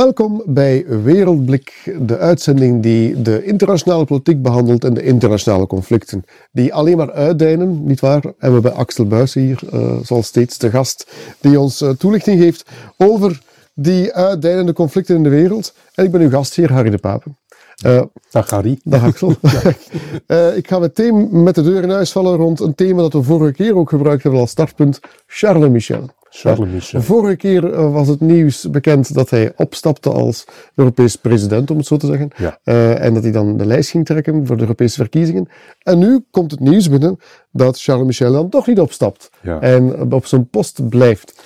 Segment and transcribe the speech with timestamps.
[0.00, 6.24] Welkom bij Wereldblik, de uitzending die de internationale politiek behandelt en de internationale conflicten.
[6.52, 8.24] Die alleen maar uitdijnen, nietwaar?
[8.24, 12.40] En we hebben Axel Buijs hier, uh, zoals steeds de gast, die ons uh, toelichting
[12.40, 12.64] geeft
[12.96, 13.42] over
[13.74, 15.74] die uitdijnende conflicten in de wereld.
[15.94, 17.38] En ik ben uw gast hier, Harry de Papen.
[17.86, 18.80] Uh, dag Harry.
[18.84, 19.34] Dag Axel.
[20.26, 23.22] uh, ik ga meteen met de deur in huis vallen rond een thema dat we
[23.22, 26.10] vorige keer ook gebruikt hebben als startpunt, Charles Michel.
[26.30, 27.02] Charles Michel.
[27.02, 30.44] Vorige keer uh, was het nieuws bekend dat hij opstapte als
[30.74, 32.30] Europees president, om het zo te zeggen.
[32.36, 32.58] Ja.
[32.94, 35.48] en dat hij dan de lijst ging trekken voor de Europese verkiezingen.
[35.82, 37.18] En nu komt het nieuws binnen
[37.50, 39.30] dat Charles Michel dan toch niet opstapt.
[39.42, 39.60] Ja.
[39.60, 41.42] En op zijn post blijft.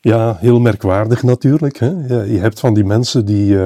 [0.00, 1.78] Ja, heel merkwaardig natuurlijk.
[1.78, 1.92] Hè?
[2.06, 3.56] Ja, je hebt van die mensen die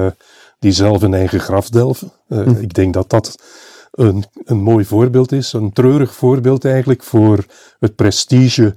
[0.63, 2.11] die zelf een eigen graf delven.
[2.27, 3.35] Uh, Ik denk dat dat
[3.91, 7.45] een, een mooi voorbeeld is, een treurig voorbeeld eigenlijk voor
[7.79, 8.75] het prestige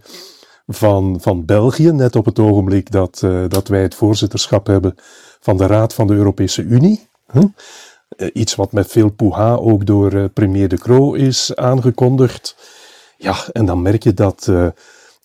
[0.66, 4.95] van, van België, net op het ogenblik dat, uh, dat wij het voorzitterschap hebben
[5.41, 7.09] van de Raad van de Europese Unie.
[7.34, 7.45] Uh,
[8.33, 12.56] iets wat met veel poeha ook door premier De Croo is aangekondigd.
[13.17, 14.47] Ja, en dan merk je dat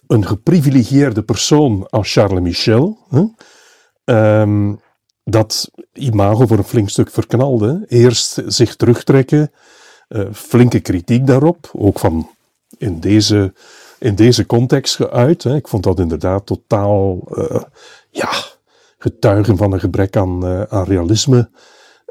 [0.07, 2.97] een geprivilegieerde persoon als Charles Michel,
[4.05, 4.79] um,
[5.23, 7.85] dat imago voor een flink stuk verknalde.
[7.87, 9.51] Eerst zich terugtrekken,
[10.33, 12.29] flinke kritiek daarop, ook van
[12.77, 13.53] in deze,
[14.01, 15.43] in deze context geuit.
[15.43, 15.55] Hè.
[15.55, 17.61] Ik vond dat inderdaad totaal, uh,
[18.09, 18.29] ja,
[18.97, 21.49] getuigen van een gebrek aan, uh, aan realisme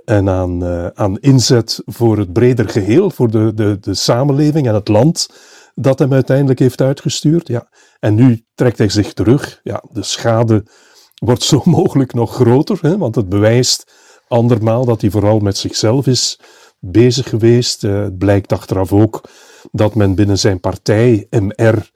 [0.04, 0.64] en aan,
[0.96, 5.28] aan inzet voor het breder geheel, voor de, de, de samenleving en het land
[5.74, 7.48] dat hem uiteindelijk heeft uitgestuurd.
[7.48, 7.68] Ja.
[8.00, 9.60] En nu trekt hij zich terug.
[9.62, 10.64] Ja, de schade
[11.14, 13.92] wordt zo mogelijk nog groter, hè, want het bewijst
[14.28, 16.40] andermaal dat hij vooral met zichzelf is
[16.78, 17.82] bezig geweest.
[17.82, 19.20] Het blijkt achteraf ook
[19.72, 21.90] dat men binnen zijn partij, MR,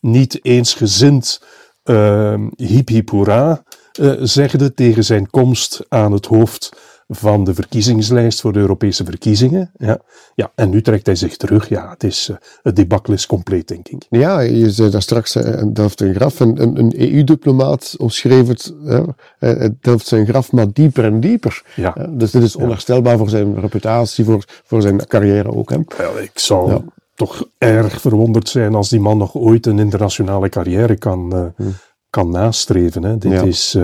[0.00, 1.40] niet eensgezind
[1.84, 3.62] uh, hip hip hoera
[4.00, 6.70] uh, zegde tegen zijn komst aan het hoofd
[7.12, 9.70] van de verkiezingslijst voor de Europese verkiezingen.
[9.76, 9.98] Ja,
[10.34, 11.68] ja en nu trekt hij zich terug.
[11.68, 14.06] Ja, het, is, uh, het debacle is compleet, denk ik.
[14.10, 16.40] Ja, je zei daar straks, uh, delft een graf.
[16.40, 19.02] Een, een, een EU-diplomaat omschreef het, uh,
[19.38, 21.62] het delft zijn graf maar dieper en dieper.
[21.76, 21.94] Ja.
[22.10, 23.18] dus dit is onherstelbaar ja.
[23.18, 25.70] voor zijn reputatie, voor, voor zijn carrière ook.
[25.70, 25.78] Hè?
[25.96, 26.82] Wel, ik zou ja.
[27.26, 31.74] Toch erg verwonderd zijn als die man nog ooit een internationale carrière kan, hmm.
[32.10, 33.02] kan nastreven.
[33.02, 33.18] Hè.
[33.18, 33.76] Dit is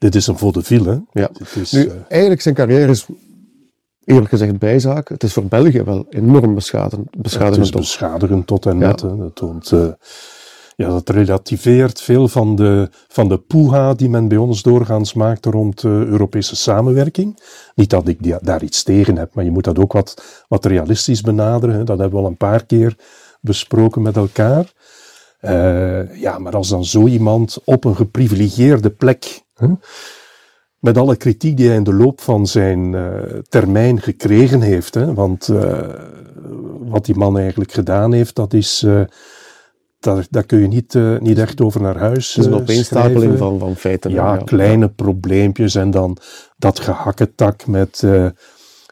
[0.00, 1.04] dit is een vaudeville.
[1.12, 1.30] Ja.
[1.54, 3.06] Is, nu, uh, eigenlijk zijn carrière is
[4.04, 5.08] eerlijk gezegd bijzaak.
[5.08, 7.10] Het is voor België wel enorm beschadigend.
[7.22, 9.00] beschadigend het is beschadigend tot en met.
[9.00, 9.08] Ja.
[9.08, 9.70] Dat toont...
[9.70, 9.88] Uh,
[10.80, 15.44] ja, dat relativeert veel van de, van de poeha die men bij ons doorgaans maakt
[15.44, 17.38] rond uh, Europese samenwerking.
[17.74, 21.20] Niet dat ik daar iets tegen heb, maar je moet dat ook wat, wat realistisch
[21.20, 21.74] benaderen.
[21.74, 21.84] Hè.
[21.84, 22.96] Dat hebben we al een paar keer
[23.40, 24.72] besproken met elkaar.
[25.40, 29.42] Uh, ja, maar als dan zo iemand op een geprivilegieerde plek
[30.78, 33.08] met alle kritiek die hij in de loop van zijn uh,
[33.48, 34.94] termijn gekregen heeft.
[34.94, 35.14] Hè?
[35.14, 35.48] Want
[36.78, 38.86] wat die man eigenlijk gedaan heeft, dat is.
[40.06, 42.34] Uh, daar, daar kun je niet, niet echt over naar huis.
[42.34, 44.10] Het is een opeenstapeling van, van feiten.
[44.10, 44.92] Ja, ja, kleine ja.
[44.96, 46.16] probleempjes en dan
[46.56, 48.02] dat gehakketak met,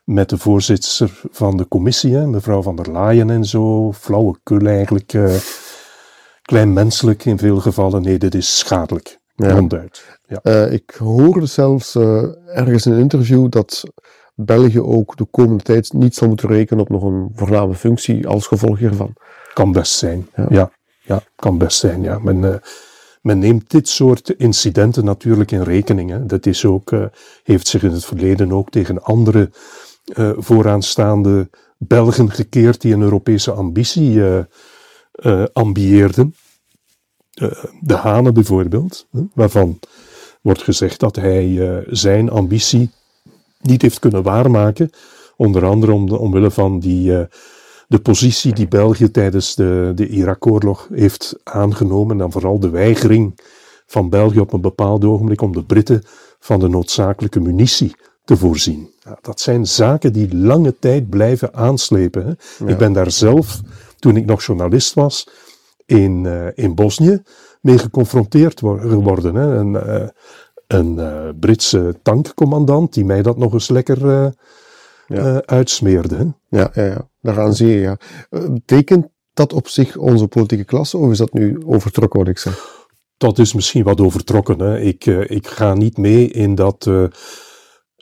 [0.05, 3.93] met de voorzitter van de commissie, hè, mevrouw van der Laaien en zo.
[3.93, 5.19] Flauwekul eigenlijk.
[6.43, 8.03] klein menselijk in veel gevallen.
[8.03, 9.19] Nee, dit is schadelijk.
[9.35, 9.51] Ja.
[9.51, 10.19] Ronduit.
[10.27, 10.41] Ja.
[10.43, 13.85] Uh, ik hoorde zelfs uh, ergens in een interview dat
[14.35, 18.47] België ook de komende tijd niet zal moeten rekenen op nog een voorname functie als
[18.47, 19.13] gevolg hiervan.
[19.53, 20.47] Kan best zijn, ja.
[20.49, 20.71] Ja,
[21.09, 22.19] ja kan best zijn, ja.
[22.19, 22.55] Men, uh,
[23.23, 26.11] men neemt dit soort incidenten natuurlijk in rekening.
[26.11, 26.27] Hè.
[26.27, 26.93] Dat is ook,
[27.43, 29.51] heeft zich in het verleden ook tegen andere
[30.37, 34.23] vooraanstaande Belgen gekeerd die een Europese ambitie
[35.53, 36.35] ambieerden.
[37.81, 39.79] de Hanen bijvoorbeeld, waarvan
[40.41, 42.91] wordt gezegd dat hij zijn ambitie
[43.61, 44.91] niet heeft kunnen waarmaken.
[45.37, 47.27] Onder andere om de, omwille van die,
[47.88, 52.13] de positie die België tijdens de, de Irak-oorlog heeft aangenomen.
[52.13, 53.41] En dan vooral de weigering
[53.86, 56.03] van België op een bepaald ogenblik om de Britten
[56.39, 58.91] van de noodzakelijke munitie te voorzien.
[59.01, 62.27] Ja, dat zijn zaken die lange tijd blijven aanslepen.
[62.27, 62.33] Hè.
[62.65, 62.72] Ja.
[62.72, 63.60] Ik ben daar zelf,
[63.98, 65.28] toen ik nog journalist was,
[65.86, 67.22] in, uh, in Bosnië
[67.60, 69.34] mee geconfronteerd geworden.
[69.34, 69.57] Hè.
[69.57, 70.09] Een, uh,
[70.66, 74.33] een uh, Britse tankcommandant die mij dat nog eens lekker
[75.07, 75.42] ja.
[75.45, 76.16] uitsmeerde.
[76.16, 76.24] Hè.
[76.59, 77.80] Ja, ja, ja, daaraan zie je.
[77.80, 77.98] Ja.
[78.30, 82.86] betekent dat op zich onze politieke klasse of is dat nu overtrokken wat ik zeg?
[83.16, 84.59] Dat is misschien wat overtrokken.
[84.59, 84.80] Hè.
[84.80, 86.86] Ik, ik ga niet mee in dat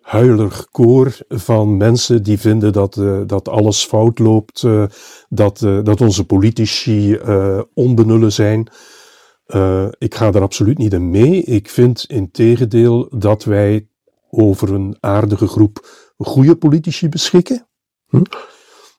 [0.07, 4.85] huilig koor van mensen die vinden dat, uh, dat alles fout loopt, uh,
[5.29, 7.19] dat, uh, dat onze politici
[7.75, 8.69] onbenullen zijn.
[9.47, 11.43] Uh, ik ga er absoluut niet in mee.
[11.43, 13.89] Ik vind in tegendeel dat wij
[14.31, 17.69] over een aardige groep goede politici beschikken.
[18.09, 18.23] Hm?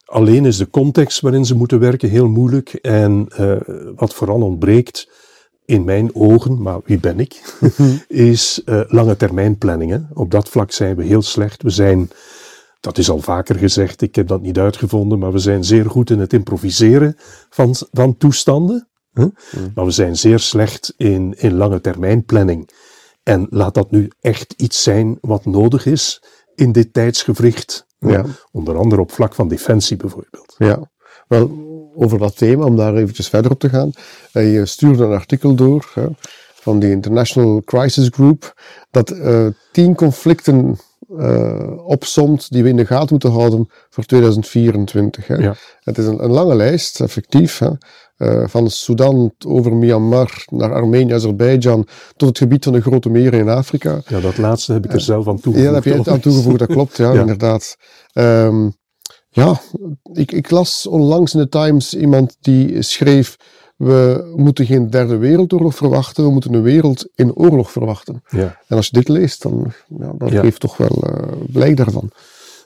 [0.08, 2.74] Alleen is de context waarin ze moeten werken heel moeilijk.
[2.74, 3.56] En uh,
[3.96, 5.08] wat vooral ontbreekt,
[5.68, 7.60] in mijn ogen, maar wie ben ik,
[8.08, 10.10] is uh, lange termijn planningen.
[10.14, 11.64] Op dat vlak zijn we heel slecht.
[11.64, 12.10] We zijn,
[12.80, 16.10] dat is al vaker gezegd, ik heb dat niet uitgevonden, maar we zijn zeer goed
[16.10, 17.16] in het improviseren
[17.50, 18.88] van, van toestanden.
[19.14, 19.26] Huh?
[19.26, 19.72] Mm.
[19.76, 22.70] Maar we zijn zeer slecht in, in lange termijn planning.
[23.24, 26.24] En laat dat nu echt iets zijn wat nodig is
[26.56, 27.87] in dit tijdsgevricht.
[28.00, 28.26] Ja.
[28.52, 30.56] Onder andere op vlak van defensie bijvoorbeeld.
[30.58, 30.92] Ja,
[31.28, 31.66] wel
[31.96, 33.92] over dat thema, om daar eventjes verder op te gaan.
[34.32, 36.08] Eh, je stuurde een artikel door hè,
[36.54, 38.62] van de International Crisis Group,
[38.92, 40.78] dat uh, tien conflicten
[41.10, 45.28] uh, opsomt die we in de gaten moeten houden voor 2024.
[45.28, 45.36] Hè.
[45.36, 45.56] Ja.
[45.80, 47.60] Het is een, een, lange lijst, effectief.
[47.60, 47.70] Hè.
[48.18, 53.40] Uh, van Sudan over Myanmar naar Armenië, Azerbeidzjan, tot het gebied van de grote meren
[53.40, 54.02] in Afrika.
[54.08, 55.68] Ja, dat laatste heb ik er zelf aan toegevoegd.
[55.68, 57.20] Ja, dat heb je aan toegevoegd, dat klopt, ja, ja.
[57.20, 57.78] inderdaad.
[58.14, 58.74] Um,
[59.30, 59.62] ja,
[60.14, 63.36] ik, ik las onlangs in de Times iemand die schreef
[63.78, 68.24] we moeten geen derde wereldoorlog verwachten, we moeten een wereld in oorlog verwachten.
[68.30, 68.62] Ja.
[68.68, 70.42] En als je dit leest, dan ja, dat ja.
[70.42, 72.12] geeft toch wel uh, blijk daarvan.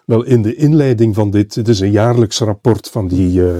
[0.05, 3.55] Wel, in de inleiding van dit, het is een jaarlijks rapport van die uh,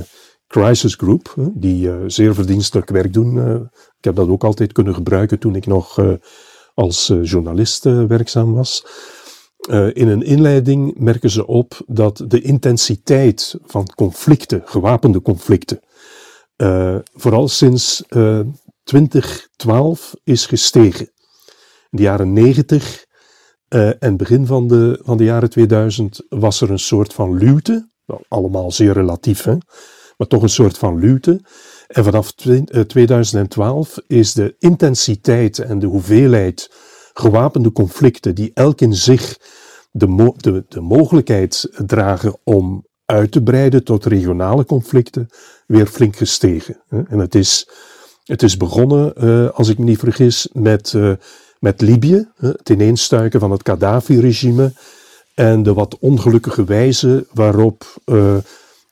[0.48, 3.62] Crisis Group, die uh, zeer verdienstelijk werk doen.
[3.98, 6.00] ik heb dat ook altijd kunnen gebruiken toen ik nog
[6.74, 8.86] als journalist werkzaam was.
[9.94, 15.80] in een inleiding merken ze op dat de intensiteit van conflicten, gewapende conflicten,
[16.62, 18.46] uh, vooral sinds uh, eh,
[18.84, 21.12] 2012 is gestegen.
[21.90, 23.06] In de jaren 90
[23.70, 27.38] uh, eh, en begin van de, van de jaren 2000 was er een soort van
[27.38, 27.90] luwte.
[28.28, 29.56] Allemaal zeer relatief, hè?
[30.18, 31.42] maar toch een soort van luwte.
[31.88, 36.72] En vanaf 2012 is de intensiteit en de hoeveelheid
[37.14, 39.38] gewapende conflicten die elk in zich
[39.92, 45.30] de, de, de mogelijkheid dragen om uit te breiden tot regionale conflicten
[45.66, 46.82] weer flink gestegen.
[46.90, 47.68] En het is,
[48.24, 51.12] het is begonnen, eh, als ik me niet vergis, met, uh,
[51.60, 54.74] met Libië, het ineenstuiken van het Gaddafi-regime
[55.34, 58.36] en de wat ongelukkige wijze waarop uh,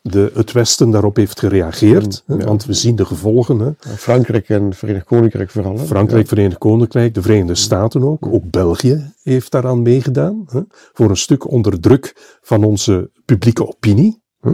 [0.02, 2.24] de, het Westen daarop heeft gereageerd.
[2.26, 3.60] Want we zien de gevolgen.
[3.60, 3.96] Hè.
[3.96, 5.78] Frankrijk en Verenigd Koninkrijk vooral.
[5.78, 6.30] Frankrijk, ja.
[6.30, 8.26] Verenigd Koninkrijk, de Verenigde Staten ook.
[8.26, 10.46] Ook België heeft daaraan meegedaan.
[10.50, 10.62] Hè.
[10.70, 14.22] Voor een stuk onder druk van onze publieke opinie.
[14.40, 14.52] Hè.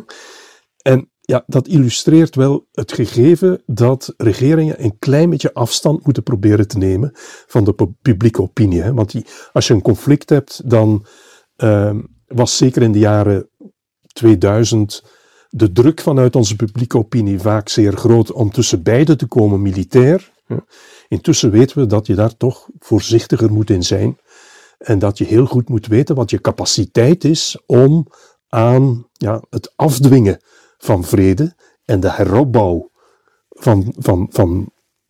[0.81, 6.68] En ja, dat illustreert wel het gegeven dat regeringen een klein beetje afstand moeten proberen
[6.68, 7.12] te nemen
[7.47, 8.81] van de publieke opinie.
[8.81, 8.94] Hè.
[8.94, 11.06] Want die, als je een conflict hebt, dan
[11.57, 11.95] uh,
[12.27, 13.50] was zeker in de jaren
[14.13, 15.03] 2000
[15.56, 20.31] de druk vanuit onze publieke opinie vaak zeer groot om tussen beiden te komen militair.
[21.07, 24.18] Intussen weten we dat je daar toch voorzichtiger moet in zijn.
[24.78, 28.07] En dat je heel goed moet weten wat je capaciteit is om
[28.50, 30.40] aan ja, het afdwingen
[30.78, 31.56] van vrede
[31.86, 32.90] en de heropbouw
[33.50, 34.69] van, van, van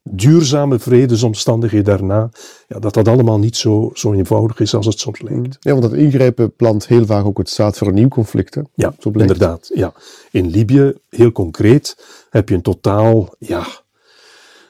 [0.10, 2.30] duurzame vredesomstandigheden daarna,
[2.68, 5.58] ja, dat dat allemaal niet zo, zo eenvoudig is als het soms lijkt.
[5.60, 8.56] Ja, want dat ingrijpen plant heel vaak ook het zaad voor een nieuw conflict.
[8.56, 8.62] Hè?
[8.74, 9.72] Ja, zo inderdaad.
[9.74, 9.94] Ja.
[10.32, 11.98] In Libië, heel concreet,
[12.30, 13.66] heb je een totaal, ja,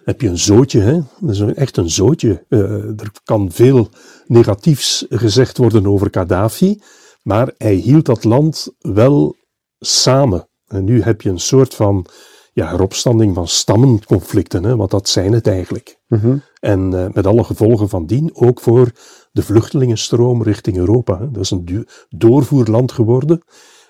[0.03, 0.99] heb je een zootje, hè?
[1.19, 2.45] Dat is echt een zootje.
[2.49, 2.61] Uh,
[2.99, 3.89] er kan veel
[4.25, 6.81] negatiefs gezegd worden over Gaddafi,
[7.21, 9.35] maar hij hield dat land wel
[9.79, 10.47] samen.
[10.67, 12.05] En nu heb je een soort van
[12.55, 15.97] ja, heropstanding van stammenconflicten, hè, want dat zijn het eigenlijk.
[16.07, 18.91] Mm En uh, met alle gevolgen van dien, ook voor
[19.31, 21.19] de vluchtelingenstroom richting Europa.
[21.19, 21.31] Hè.
[21.31, 23.43] Dat is een doorvoerland geworden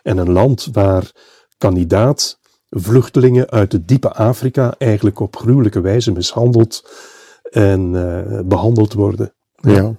[0.04, 1.12] en een land waar
[1.58, 6.90] kandidaat vluchtelingen uit het diepe Afrika eigenlijk op gruwelijke wijze mishandeld
[7.52, 9.34] en uh, behandeld worden.
[9.56, 9.96] ja.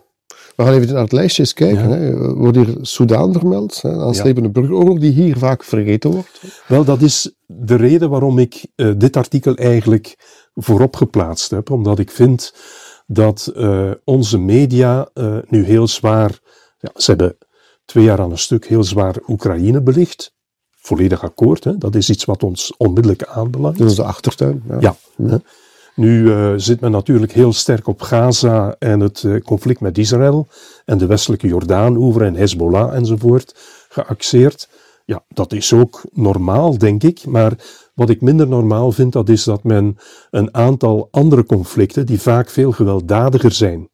[0.57, 1.89] We gaan even naar het lijstje eens kijken.
[1.89, 1.97] Ja.
[1.97, 2.35] Hè.
[2.35, 4.61] Wordt hier Soudaan vermeld, hè, aanslepende ja.
[4.61, 6.41] burgeroorlog, die hier vaak vergeten wordt?
[6.67, 10.17] Wel, dat is de reden waarom ik uh, dit artikel eigenlijk
[10.55, 11.71] voorop geplaatst heb.
[11.71, 12.55] Omdat ik vind
[13.07, 16.39] dat uh, onze media uh, nu heel zwaar,
[16.79, 17.37] ja, ze hebben
[17.85, 20.35] twee jaar aan een stuk heel zwaar Oekraïne belicht.
[20.71, 21.79] Volledig akkoord, hè?
[21.79, 23.79] dat is iets wat ons onmiddellijk aanbelangt.
[23.79, 24.63] Dat is de achtertuin.
[24.81, 24.97] Ja.
[25.17, 25.41] ja.
[25.95, 30.49] Nu zit men natuurlijk heel sterk op Gaza en het conflict met Israël
[30.85, 33.55] en de westelijke Jordaan-oever en Hezbollah enzovoort
[33.89, 34.69] geaxeerd.
[35.07, 37.27] Ja, dat is ook normaal, denk ik.
[37.27, 37.53] Maar
[37.95, 39.97] wat ik minder normaal vind, dat is dat men
[40.31, 43.89] een aantal andere conflicten, die vaak veel gewelddadiger zijn,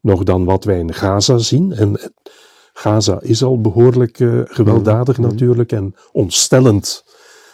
[0.00, 1.72] nog dan wat wij in Gaza zien.
[1.72, 2.12] En
[2.72, 5.32] Gaza is al behoorlijk uh, gewelddadig mm-hmm.
[5.32, 7.04] natuurlijk en ontstellend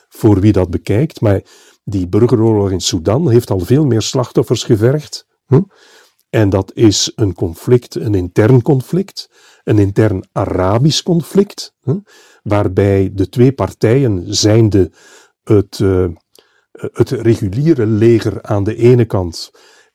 [0.08, 1.20] voor wie dat bekijkt.
[1.20, 1.42] Maar
[1.84, 5.26] die burgeroorlog in Sudan heeft al veel meer slachtoffers gevergd.
[5.46, 5.62] Hm?
[6.30, 9.30] En dat is een conflict, een intern conflict,
[9.64, 11.98] een intern Arabisch conflict, hm?
[12.48, 14.90] Waarbij de twee partijen zijnde
[15.44, 16.06] het, uh,
[16.72, 19.50] het reguliere leger aan de ene kant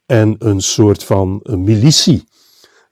[0.06, 2.24] en een soort van militie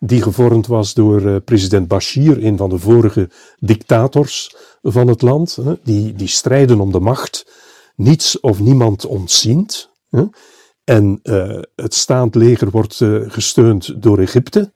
[0.04, 5.58] die gevormd was door uh, president Bashir, een van de vorige dictators van het land,
[5.84, 7.52] die, die strijden om de macht,
[7.96, 9.90] niets of niemand ontziend.
[10.84, 12.96] En uh, het staand leger wordt
[13.28, 14.74] gesteund door Egypte.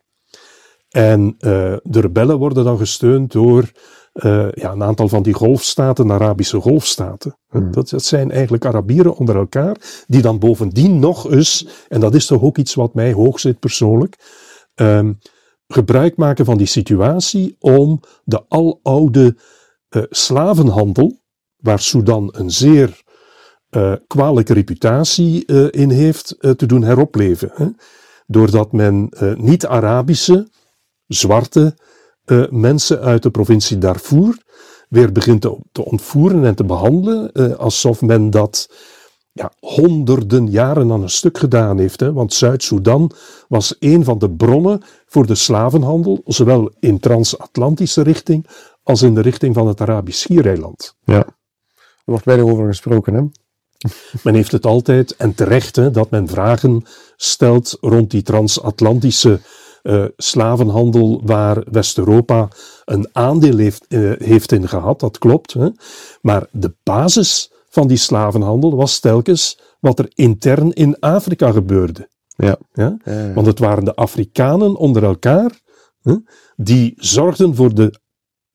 [0.90, 1.36] En
[1.84, 3.72] de rebellen worden dan gesteund door
[4.54, 7.38] ja, een aantal van die golfstaten, Arabische golfstaten.
[7.50, 7.72] Hmm.
[7.72, 12.26] Dat, dat, zijn eigenlijk Arabieren onder elkaar, die dan bovendien nog eens, en dat is
[12.26, 14.16] toch ook iets wat mij hoog zit persoonlijk,
[14.76, 15.18] um,
[15.68, 19.38] gebruik maken van die situatie om de aloude
[19.90, 21.22] uh, slavenhandel,
[21.56, 23.04] waar Sudan een zeer
[23.70, 27.52] uh, kwalijke reputatie in heeft, te doen heropleven.
[27.54, 27.68] Hè?
[28.28, 30.48] Doordat men niet-Arabische,
[31.08, 31.76] zwarte
[32.50, 34.44] mensen uit de provincie Darfur
[34.90, 38.68] weer begint te, te ontvoeren en te behandelen alsof men dat
[39.32, 42.00] ja, honderden jaren aan een stuk gedaan heeft.
[42.00, 42.14] Hè?
[42.14, 43.12] Want Zuid-Soedan
[43.48, 48.48] was een van de bronnen voor de slavenhandel, zowel in transatlantische richting
[48.84, 50.96] als in de richting van het Arabisch Schiereiland.
[51.04, 53.14] Ja, er wordt weinig over gesproken.
[53.14, 53.22] Hè?
[54.24, 56.84] Men heeft het altijd, en terecht, hè, dat men vragen
[57.16, 59.40] stelt rond die transatlantische
[59.86, 62.48] uh, slavenhandel waar West-Europa
[62.86, 65.00] een aandeel heeft, uh, heeft in gehad.
[65.00, 65.54] Dat klopt.
[65.54, 65.70] Hè?
[66.22, 72.10] Maar de basis van die slavenhandel was telkens wat er intern in Afrika gebeurde.
[72.36, 72.58] Ja.
[72.74, 72.98] Ja?
[73.34, 75.62] Want het waren de Afrikanen onder elkaar
[76.02, 76.16] hè,
[76.56, 78.00] die zorgden voor de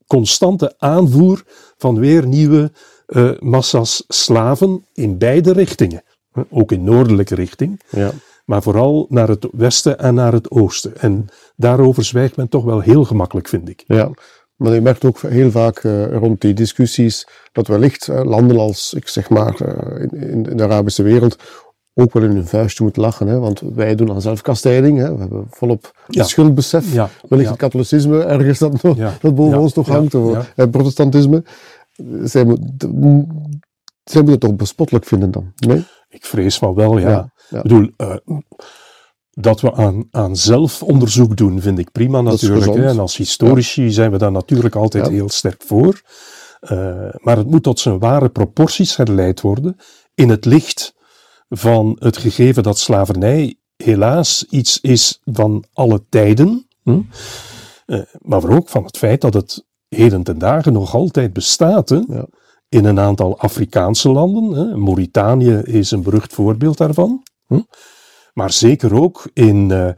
[0.07, 1.43] constante aanvoer
[1.77, 2.73] van weer nieuwe
[3.07, 6.03] uh, massa's slaven in beide richtingen.
[6.51, 8.13] Ook in noordelijke richting, ja.
[8.51, 10.97] Maar vooral naar het westen en naar het oosten.
[10.97, 11.27] En
[11.57, 13.85] daarover zwijgt men toch wel heel gemakkelijk, vind ik.
[13.87, 14.11] Ja,
[14.57, 18.95] maar je merkt ook heel vaak uh, rond die discussies dat wellicht uh, landen als,
[18.95, 21.37] ik zeg maar, uh, in, in, de Arabische wereld
[21.95, 23.27] ook wel in hun vuistje moeten lachen.
[23.27, 23.39] Hè?
[23.39, 24.99] Want wij doen aan zelfkastijding.
[24.99, 25.15] Hè?
[25.15, 26.25] We hebben volop ja.
[26.25, 26.93] schuldbesef.
[26.93, 27.09] Ja.
[27.29, 27.55] Wellicht ja.
[27.55, 30.15] het katholicisme ergens dat, nog, dat boven ons nog hangt.
[30.15, 31.45] Of het protestantisme.
[32.23, 35.53] Zij moeten het toch bespottelijk vinden dan?
[35.57, 35.85] Nee?
[36.09, 37.33] Ik vrees van wel, ja.
[37.51, 37.91] Ik bedoel,
[39.31, 42.75] dat we aan, aan zelfonderzoek doen, vind ik prima natuurlijk.
[42.75, 42.87] Hè?
[42.87, 43.91] En als historici ja.
[43.91, 45.13] zijn we daar natuurlijk altijd ja.
[45.13, 46.01] heel sterk voor.
[46.61, 46.71] Uh,
[47.17, 49.77] maar het moet tot zijn ware proporties herleid worden
[50.15, 50.95] in het licht
[51.49, 56.67] van het gegeven dat slavernij helaas iets is van alle tijden.
[56.83, 57.01] Hm?
[57.87, 61.89] Uh, maar ook van het feit dat het heden ten dagen nog altijd bestaat.
[61.89, 62.01] Hè?
[62.09, 62.27] Ja.
[62.69, 64.53] In een aantal Afrikaanse landen.
[64.59, 64.77] Hè?
[64.77, 67.23] Mauritanië is een berucht voorbeeld daarvan.
[67.51, 67.61] Hm?
[68.33, 69.91] maar zeker ook in, uh,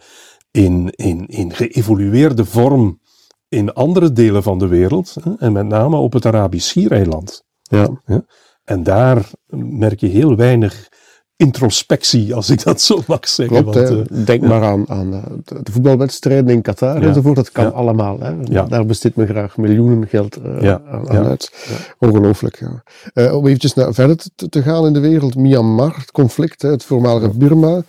[0.50, 3.00] in, in, in geëvolueerde vorm
[3.48, 7.44] in andere delen van de wereld, hè, en met name op het Arabisch Schiereiland.
[7.62, 8.02] Ja.
[8.06, 8.24] Ja.
[8.64, 10.88] En daar merk je heel weinig
[11.36, 13.62] introspectie, als ik dat zo mag zeggen.
[13.62, 14.48] Klopt, want, uh, denk ja.
[14.48, 15.10] maar aan, aan
[15.44, 17.08] de voetbalwedstrijden in Qatar ja.
[17.08, 17.36] enzovoort.
[17.36, 18.18] Dat kan allemaal.
[18.20, 18.66] Hè.
[18.66, 21.52] Daar besteedt men graag miljoenen geld uh, aan, aan uit.
[21.98, 22.60] Ongelooflijk.
[22.60, 22.82] Ja.
[23.14, 25.34] Uh, om eventjes naar, verder te, te, gaan in de wereld.
[25.34, 27.82] Myanmar, het conflict, hè, het voormalige Burma.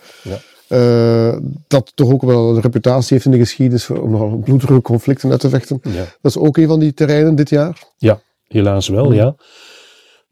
[1.66, 5.40] dat toch ook wel een reputatie heeft in de geschiedenis om nogal bloederige conflicten uit
[5.40, 5.80] te vechten.
[5.82, 7.82] Dat is ook een van die terreinen dit jaar.
[7.96, 9.34] Ja, helaas wel, ja.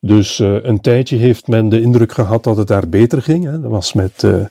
[0.04, 3.44] Dus uh, een tijdje heeft men de indruk gehad dat het daar beter ging.
[3.44, 3.60] Hè.
[3.60, 4.44] Dat was met uh,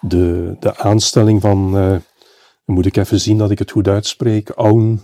[0.00, 2.02] de, de aanstelling van, dan
[2.64, 5.00] moet ik even zien dat ik het goed uitspreek, Aun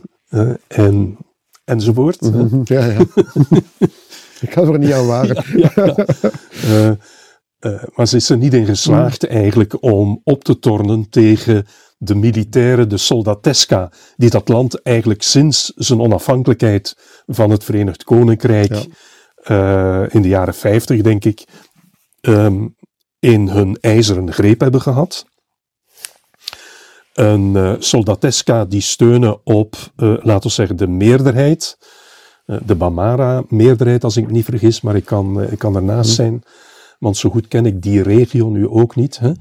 [0.69, 1.17] en,
[1.65, 2.21] enzovoort.
[2.21, 2.61] Mm-hmm.
[2.65, 2.99] Ja, ja.
[4.41, 5.45] ik ga er niet aan waren.
[5.57, 6.97] ja, ja,
[7.95, 11.67] maar ze is er niet in geslaagd eigenlijk om op te tornen tegen
[11.99, 16.97] de militaire, de soldateska, die dat land eigenlijk sinds zijn onafhankelijkheid
[17.27, 18.83] van het Verenigd Koninkrijk ja
[19.51, 21.45] uh, in de jaren 50, denk ik,
[22.21, 22.77] um,
[23.19, 25.27] in hun ijzeren greep hebben gehad.
[27.15, 31.79] Een uh, soldateska die steunen op, uh, laten we zeggen, de meerderheid.
[32.65, 36.15] de Bamara-meerderheid, als ik me niet vergis, maar ik kan, ik kan ernaast mm.
[36.15, 36.43] zijn.
[36.99, 39.19] Want zo goed ken ik die regio nu ook niet.
[39.19, 39.33] Hè.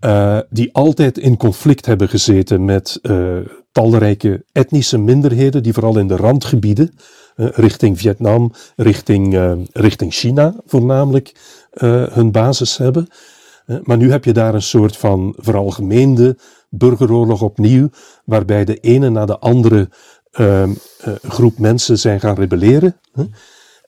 [0.00, 3.38] Uh, die altijd in conflict hebben gezeten met uh,
[3.72, 6.94] talrijke etnische minderheden, die vooral in de randgebieden,
[7.38, 11.34] richting Vietnam, richting, richting China voornamelijk,
[12.12, 13.08] hun basis hebben.
[13.82, 17.88] maar nu heb je daar een soort van veralgemeende burgeroorlog opnieuw,
[18.24, 19.88] waarbij de ene na de andere
[20.30, 20.74] ehm,
[21.22, 23.00] groep mensen zijn gaan rebelleren.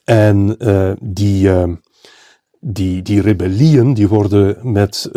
[0.04, 0.56] En
[1.00, 1.50] die
[2.60, 5.10] die, die rebellieën die worden met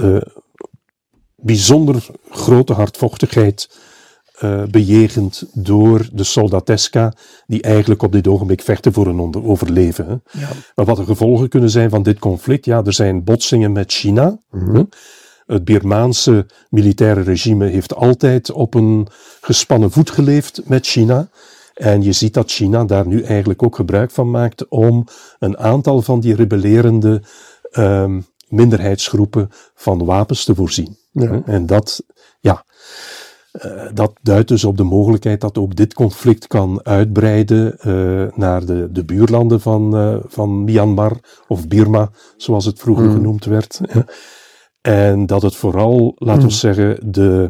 [1.36, 3.70] bijzonder grote hardvochtigheid
[4.42, 7.14] uh, bejegend door de soldateska,
[7.48, 10.24] die eigenlijk op dit ogenblik vechten voor een overleven.
[10.32, 10.50] Ja.
[10.76, 14.38] Maar wat de gevolgen kunnen zijn van dit conflict, ja, er zijn botsingen met China.
[14.52, 14.90] Mm
[15.46, 19.08] Het Birmaanse militaire regime heeft altijd op een
[19.42, 21.28] gespannen voet geleefd met China.
[21.74, 25.08] En je ziet dat China daar nu eigenlijk ook gebruik van maakt om
[25.40, 27.22] een aantal van die rebellerende
[27.78, 30.98] um, minderheidsgroepen van wapens te voorzien.
[31.12, 31.42] Ja.
[31.46, 32.04] En dat,
[32.40, 32.66] ja,
[33.54, 38.66] uh, dat duidt dus op de mogelijkheid dat ook dit conflict kan uitbreiden uh, naar
[38.66, 41.18] de, de buurlanden van, uh, van Myanmar
[41.48, 43.14] of Birma, zoals het vroeger mm.
[43.14, 43.80] genoemd werd.
[44.82, 46.52] En dat het vooral, laten we mm.
[46.52, 47.50] zeggen, de,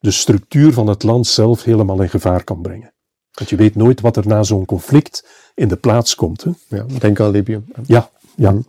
[0.00, 2.94] de structuur van het land zelf helemaal in gevaar kan brengen.
[3.30, 6.44] Want je weet nooit wat er na zo'n conflict in de plaats komt.
[6.44, 6.50] Hè?
[6.68, 7.64] Ja, denk aan Libië.
[7.86, 8.50] Ja, ja.
[8.50, 8.66] Mm.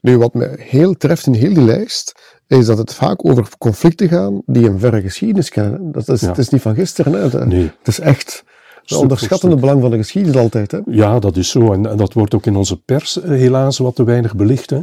[0.00, 4.08] Nu, wat me heel treft in heel die lijst, is dat het vaak over conflicten
[4.08, 5.92] gaan die een verre geschiedenis kennen.
[5.92, 7.30] Dat is, Het is niet van gisteren.
[7.30, 7.46] Hè.
[7.46, 7.70] Nee.
[7.78, 8.44] Het is echt
[8.82, 10.70] het onderschattende belang van de geschiedenis altijd.
[10.70, 10.80] Hè.
[10.86, 11.72] Ja, dat is zo.
[11.72, 14.70] En, dat wordt ook in onze pers eh, helaas wat te weinig belicht.
[14.70, 14.80] Hè.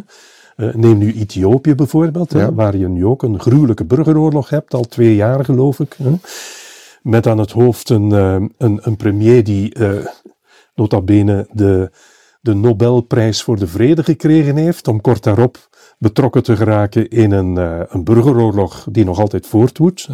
[0.57, 4.83] Uh, neem nu Ethiopië bijvoorbeeld, hè, waar je nu ook een gruwelijke burgeroorlog hebt, al
[4.83, 5.95] twee jaar geloof ik.
[6.03, 6.11] Hè.
[7.01, 9.73] Met aan het hoofd een, uh, een, een premier die
[10.75, 11.91] nota bene de
[12.41, 15.69] de Nobelprijs voor de Vrede gekregen heeft, om kort daarop
[16.01, 20.07] betrokken te geraken in een, uh, een burgeroorlog die nog altijd voortwoedt,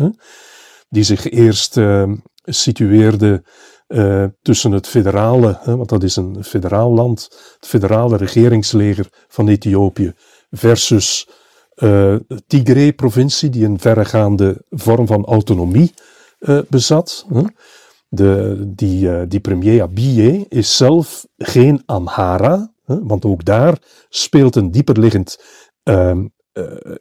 [0.89, 2.11] die zich eerst uh,
[2.43, 3.43] situeerde
[3.87, 7.21] uh, tussen het federale, hè, want dat is een federaal land,
[7.59, 10.13] het federale regeringsleger van Ethiopië,
[10.51, 11.27] versus
[11.75, 15.93] de Tigray-provincie, die een verregaande vorm van autonomie
[16.69, 17.25] bezat.
[17.33, 17.41] Hè.
[18.09, 23.77] De, die, uh, die premier Abiy is zelf geen Amhara, hè, want ook daar
[24.09, 25.56] speelt een dieperliggend uh, uh,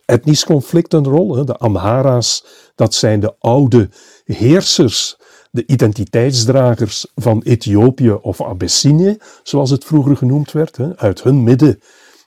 [0.05, 1.37] etnisch conflict een rol.
[1.37, 1.45] Hè.
[1.45, 3.89] De Amhara's, dat zijn de oude
[4.25, 5.17] heersers,
[5.51, 11.81] de identiteitsdragers van Ethiopië of Abyssinië, zoals het vroeger genoemd werd, hè, uit hun midden.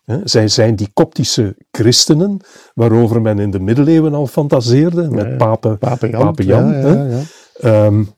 [0.04, 0.17] Hè.
[0.24, 2.39] Zij zijn die koptische christenen,
[2.74, 6.22] waarover men in de middeleeuwen al fantaseerde, met ja, pape, pape Jan.
[6.22, 8.17] Pape Jan ja, um,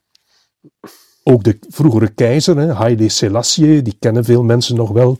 [1.23, 5.17] ook de vroegere keizer, hè, Haile Selassie, die kennen veel mensen nog wel,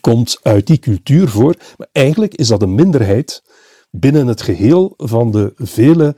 [0.00, 1.54] komt uit die cultuur voor.
[1.76, 3.42] Maar eigenlijk is dat een minderheid
[3.90, 6.16] binnen het geheel van de vele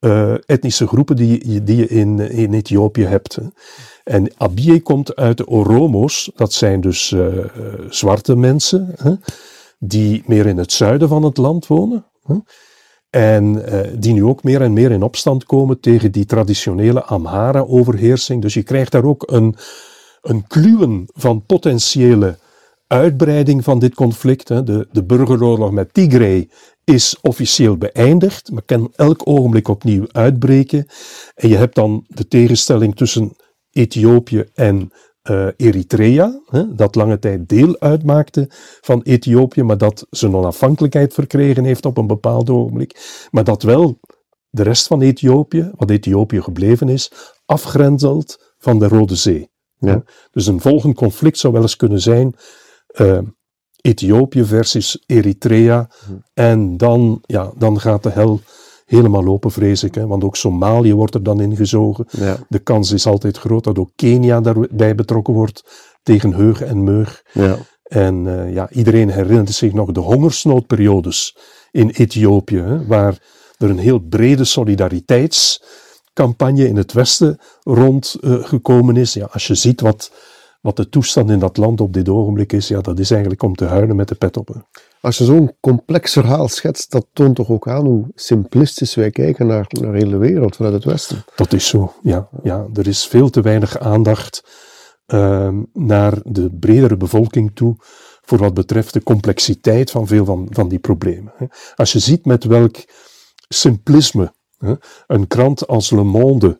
[0.00, 3.38] uh, etnische groepen die, die je in, in Ethiopië hebt.
[4.04, 7.44] En Abiy komt uit de Oromo's, dat zijn dus uh,
[7.88, 9.14] zwarte mensen, hè,
[9.78, 12.06] die meer in het zuiden van het land wonen.
[12.22, 12.34] Hè.
[13.10, 18.42] En uh, die nu ook meer en meer in opstand komen tegen die traditionele Amhara-overheersing.
[18.42, 19.56] Dus je krijgt daar ook een,
[20.22, 22.38] een kluwen van potentiële
[22.86, 24.48] uitbreiding van dit conflict.
[24.48, 24.62] Hè.
[24.62, 26.48] De, de burgeroorlog met Tigray
[26.84, 30.86] is officieel beëindigd, maar kan elk ogenblik opnieuw uitbreken.
[31.34, 33.36] En je hebt dan de tegenstelling tussen
[33.70, 34.90] Ethiopië en
[35.30, 38.46] uh, Eritrea, hè, dat lange tijd deel uitmaakte
[38.80, 44.00] van Ethiopië, maar dat zijn onafhankelijkheid verkregen heeft op een bepaald ogenblik, maar dat wel
[44.48, 47.12] de rest van Ethiopië, wat Ethiopië gebleven is,
[47.44, 49.50] afgrenzelt van de Rode Zee.
[49.78, 50.02] Ja.
[50.30, 52.34] Dus een volgend conflict zou wel eens kunnen zijn
[53.00, 53.18] uh,
[53.80, 56.12] Ethiopië versus Eritrea, hm.
[56.34, 58.40] en dan, ja, dan gaat de hel
[58.86, 59.94] helemaal lopen, vrees ik.
[59.94, 60.06] Hè?
[60.06, 62.06] Want ook Somalië wordt er dan ingezogen.
[62.10, 62.36] Ja.
[62.48, 65.64] De kans is altijd groot dat ook Kenia daarbij betrokken wordt
[66.02, 67.22] tegen heug en meug.
[67.32, 67.56] Ja.
[67.82, 71.36] En uh, ja, iedereen herinnert zich nog de hongersnoodperiodes
[71.70, 73.18] in Ethiopië, hè, waar
[73.58, 79.14] er een heel brede solidariteitscampagne in het Westen rondgekomen uh, is.
[79.14, 80.12] Ja, als je ziet wat,
[80.60, 83.54] wat de toestand in dat land op dit ogenblik is, ja, dat is eigenlijk om
[83.54, 84.48] te huilen met de pet op.
[84.48, 84.60] Hè.
[85.00, 89.46] Als je zo'n complex verhaal schetst, dat toont toch ook aan hoe simplistisch wij kijken
[89.46, 91.24] naar, naar de hele wereld vanuit het Westen.
[91.36, 92.28] Dat is zo, ja.
[92.42, 94.44] ja er is veel te weinig aandacht
[95.06, 97.76] uh, naar de bredere bevolking toe
[98.20, 101.32] voor wat betreft de complexiteit van veel van, van die problemen.
[101.74, 102.76] Als je ziet met welk
[103.48, 104.34] simplisme
[105.06, 106.58] een krant als Le Monde,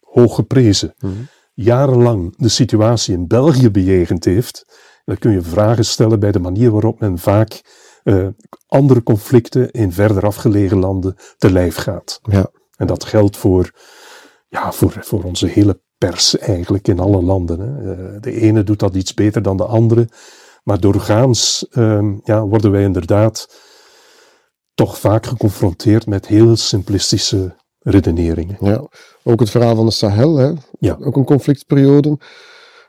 [0.00, 1.12] hoog geprezen, mhm.
[1.60, 4.64] Jarenlang de situatie in België bejegend heeft,
[5.04, 7.60] dan kun je vragen stellen bij de manier waarop men vaak
[8.04, 8.26] uh,
[8.66, 12.20] andere conflicten in verder afgelegen landen te lijf gaat.
[12.22, 12.50] Ja.
[12.76, 13.70] En dat geldt voor,
[14.48, 17.60] ja, voor, voor onze hele pers eigenlijk in alle landen.
[17.60, 17.96] Hè.
[17.96, 20.08] Uh, de ene doet dat iets beter dan de andere.
[20.62, 23.48] Maar doorgaans uh, ja, worden wij inderdaad
[24.74, 27.56] toch vaak geconfronteerd met heel simplistische
[27.90, 28.56] redeneringen.
[28.60, 28.86] Ja,
[29.22, 30.52] ook het verhaal van de Sahel, hè?
[30.78, 30.96] Ja.
[31.00, 32.18] ook een conflictperiode.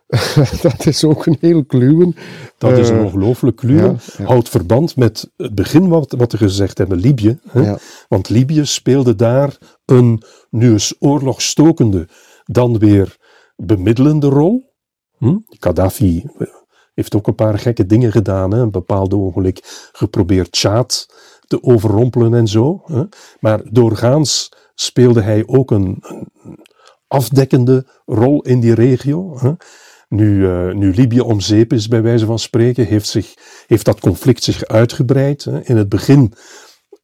[0.61, 2.15] dat is ook een heel kluwen.
[2.57, 3.83] Dat is een Eh, ongelooflijk kluwen.
[3.91, 4.25] ja, ja.
[4.25, 7.39] Houdt verband met het begin wat, wat we gezegd hebben, Libië.
[7.49, 7.61] Hè?
[7.61, 7.77] Ja.
[8.07, 12.07] Want Libië speelde daar een nu eens oorlogstokende,
[12.45, 13.17] dan weer
[13.55, 14.73] bemiddelende rol.
[15.17, 15.37] Hm?
[15.45, 16.47] Gaddafi eh,
[16.93, 18.51] heeft ook een paar gekke dingen gedaan.
[18.51, 18.59] Hè?
[18.61, 21.07] Een bepaald ogenblik geprobeerd Tjaad
[21.47, 22.81] te overrompelen en zo.
[22.85, 23.03] Hè?
[23.39, 26.27] Maar doorgaans speelde hij ook een, een
[27.07, 29.37] afdekkende rol in die regio.
[30.09, 33.33] Nu, eh, nu Libië om zeep is, bij wijze van spreken, heeft, zich,
[33.67, 35.45] heeft dat conflict zich uitgebreid.
[35.63, 36.33] In het begin,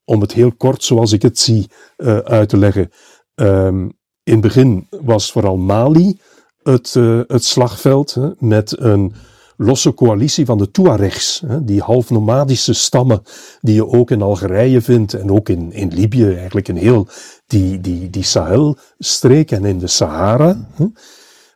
[0.06, 2.90] om het heel kort zoals ik het zie eh, uit te leggen.
[3.36, 3.90] ehm,
[4.24, 6.20] in het begin was vooral Mali
[6.64, 9.14] het, eh, het slagveld met een
[9.58, 13.22] losse coalitie van de Tuaregs, die half nomadische stammen
[13.62, 17.08] die je ook in Algerije vindt en ook in, in Libië, eigenlijk in heel
[17.48, 20.68] die, die, die Sahel-streek en in de Sahara,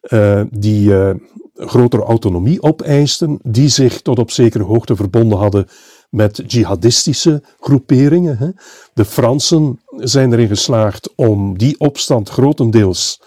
[0.01, 1.15] eh, die eh,
[1.55, 5.67] grotere autonomie opeisten, die zich tot op zekere hoogte verbonden hadden
[6.09, 8.55] met jihadistische groeperingen.
[8.93, 13.21] De Fransen zijn erin geslaagd om die opstand grotendeels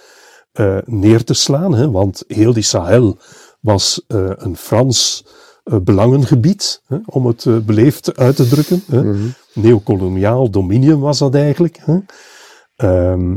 [0.52, 3.18] eh, neer te slaan, want heel die Sahel
[3.62, 5.25] was eh, een Frans
[5.64, 8.83] eh, belangengebied, hè, om het eh, beleefd uit te drukken.
[8.87, 9.31] Hè.
[9.55, 11.79] Neocoloniaal dominium was dat eigenlijk.
[11.81, 11.98] Hè.
[12.77, 13.37] Ehm,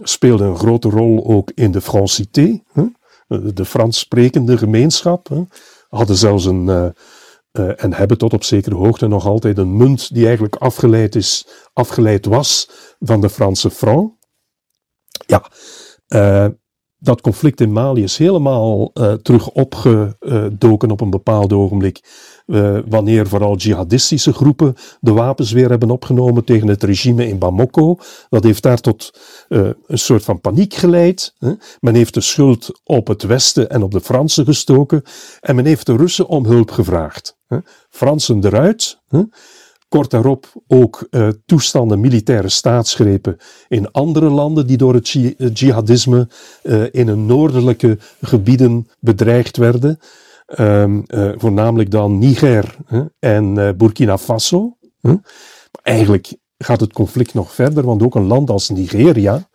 [0.00, 2.84] speelde een grote rol ook in de Francité, hè,
[3.52, 5.28] de Frans sprekende gemeenschap.
[5.28, 5.42] Hè.
[5.88, 6.94] Hadden zelfs een,
[7.52, 12.26] en hebben tot op zekere hoogte nog altijd een munt die eigenlijk afgeleid, is, afgeleid
[12.26, 14.12] was van de Franse franc.
[15.26, 15.50] Ja,
[17.04, 22.00] dat conflict in Mali is helemaal eh, terug opgedoken op een bepaald ogenblik.
[22.46, 27.98] eh, wanneer vooral jihadistische groepen de wapens weer hebben opgenomen tegen het regime in Bamako.
[28.28, 31.34] Dat heeft daar tot eh, een soort van paniek geleid.
[31.38, 31.52] Hè.
[31.80, 35.02] Men heeft de schuld op het Westen en op de Fransen gestoken.
[35.40, 37.36] En men heeft de Russen om hulp gevraagd.
[37.46, 37.58] Hè.
[37.90, 39.00] Fransen eruit.
[39.08, 39.22] Hè.
[39.94, 43.36] Kort daarop ook eh, toestanden militaire staatsgrepen
[43.68, 46.28] in andere landen die door het eh, jihadisme
[46.62, 49.98] eh, in hun noordelijke gebieden bedreigd werden.
[50.46, 54.76] Ehm, eh, voornamelijk dan Niger hè, en Burkina Faso.
[55.00, 55.12] hè.
[55.12, 59.48] Maar eigenlijk gaat het conflict nog verder, want ook een land als Nigeria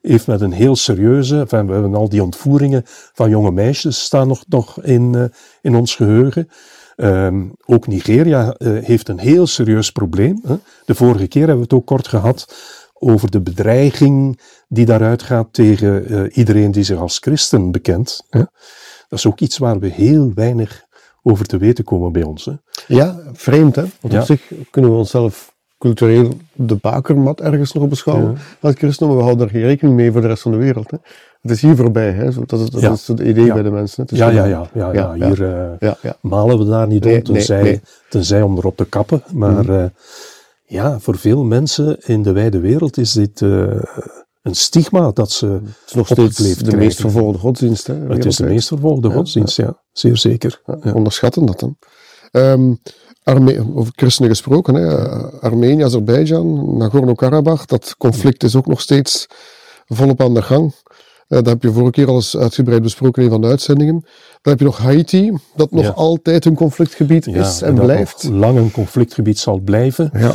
[0.00, 4.28] heeft met een heel serieuze, enfin, we hebben al die ontvoeringen van jonge meisjes staan
[4.28, 6.48] nog, nog in, in ons geheugen.
[6.96, 10.40] Ehm, ook Nigeria eh, heeft een heel serieus probleem.
[10.46, 10.54] Hè.
[10.84, 12.54] De vorige keer hebben we het ook kort gehad
[12.92, 18.26] over de bedreiging die daaruit gaat tegen eh, iedereen die zich als christen bekent.
[18.30, 18.38] Hè.
[19.08, 20.84] Dat is ook iets waar we heel weinig
[21.22, 22.44] over te weten komen bij ons.
[22.44, 22.52] Hè.
[22.86, 23.84] Ja, vreemd hè.
[24.00, 24.20] Want Ja.
[24.20, 28.38] op zich kunnen we onszelf cultureel de bakermat ergens nog beschouwen.
[28.60, 28.68] Ja.
[28.68, 30.90] Het christendom, maar we houden daar geen rekening mee voor de rest van de wereld.
[30.90, 30.96] Hè.
[31.44, 32.30] Het is hier voorbij, hè.
[32.46, 32.92] Dat is, dat Ja.
[32.92, 33.54] is het idee Ja.
[33.54, 33.96] bij de mensen.
[33.96, 34.02] Hè.
[34.02, 35.14] Het is Ja, ja, ja, ja, ja.
[35.28, 35.42] Hier
[35.80, 36.16] ja, ja.
[36.20, 37.80] malen we daar niet Nee, om, tenzij, nee, nee.
[38.08, 39.22] tenzij om erop te kappen.
[39.32, 39.84] Maar eh,
[40.66, 43.50] ja, voor veel mensen in de wijde wereld is dit eh,
[44.42, 46.78] een stigma dat ze Het is nog steeds de krijgen.
[46.78, 47.86] meest vervolgde godsdienst.
[47.86, 49.78] Hè, Het is de meest vervolgde Ja, godsdienst, ja.
[49.92, 50.60] Zeer zeker.
[50.94, 51.76] Onderschatten dat dan.
[52.30, 52.74] Ehm,
[53.22, 55.08] Arme over christenen gesproken, hè.
[55.40, 59.26] Armenië, Azerbeidzjan, Nagorno-Karabakh, dat conflict is ook nog steeds
[59.86, 60.72] volop aan de gang.
[61.34, 64.00] Eh, dat heb je vorige keer al eens uitgebreid besproken in een van de uitzendingen.
[64.42, 65.90] Dan heb je nog Haiti, dat nog Ja.
[65.90, 68.22] altijd een conflictgebied Ja, is en dat blijft.
[68.22, 70.10] nog lang een conflictgebied zal blijven.
[70.12, 70.34] Ja,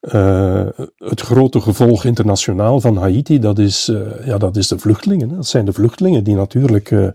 [0.00, 5.28] Eh, het grote gevolg internationaal van Haiti, dat is, eh, ja, dat is de vluchtelingen.
[5.28, 7.08] Dat zijn de vluchtelingen die natuurlijk, eh,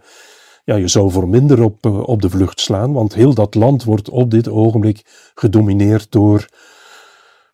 [0.64, 4.10] ja, je zou voor minder op, op de vlucht slaan, want heel dat land wordt
[4.10, 5.02] op dit ogenblik
[5.36, 6.46] gedomineerd door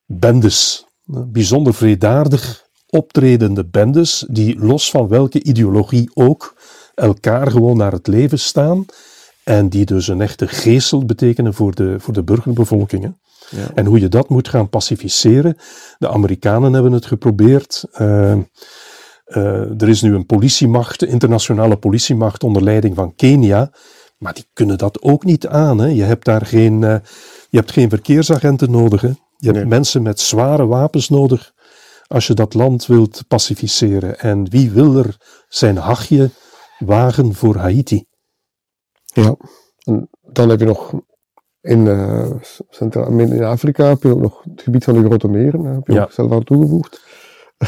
[0.05, 0.85] bendes.
[1.05, 6.55] Bijzonder vredaardig optredende bendes, die los van welke ideologie ook
[6.95, 8.85] elkaar gewoon naar het leven staan.
[9.43, 13.19] En die dus een echte geestel betekenen voor de, voor de burgerbevolkingen.
[13.49, 13.67] Ja.
[13.75, 15.57] En hoe je dat moet gaan pacificeren.
[15.97, 17.83] De Amerikanen hebben het geprobeerd.
[17.91, 23.71] Eh, eh, er is nu een politiemacht, een internationale politiemacht onder leiding van Kenia.
[24.17, 25.77] Maar die kunnen dat ook niet aan.
[25.79, 25.87] Hè.
[25.87, 26.95] Je hebt daar geen, eh,
[27.49, 29.01] je hebt geen verkeersagenten nodig.
[29.01, 29.07] Hè.
[29.37, 29.65] Je hebt Nee.
[29.65, 31.53] mensen met zware wapens nodig
[32.09, 34.19] als je dat land wilt pacificeren.
[34.19, 35.17] En wie wil er
[35.47, 36.29] zijn hachje
[36.79, 38.05] wagen voor Haiti?
[39.03, 39.35] ja.
[39.83, 40.93] En dan heb je nog
[41.61, 42.31] in, eh
[42.69, 45.63] Centraal- in Afrika heb je ook nog het gebied van de grote meren.
[45.63, 46.03] Daar heb je Ja.
[46.03, 47.01] ook zelf aan toegevoegd.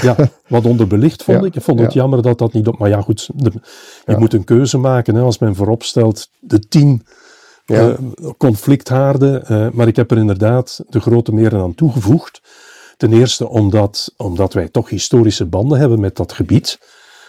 [0.01, 0.15] Ja,
[0.47, 1.55] wat onderbelicht vond Ja, ik.
[1.55, 2.01] Ik vond het ja.
[2.01, 2.77] jammer dat dat niet op.
[2.77, 3.61] Maar ja, goed, de-
[4.05, 5.15] je moet een keuze maken.
[5.15, 7.05] Hè, als men voorop stelt de tien
[7.65, 7.93] eh,
[8.37, 9.45] conflicthaarden.
[9.45, 12.41] eh, maar ik heb er inderdaad de grote meren aan toegevoegd.
[13.01, 16.79] Ten eerste omdat, omdat wij toch historische banden hebben met dat gebied.